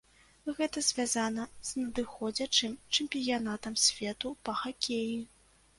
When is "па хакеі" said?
4.49-5.17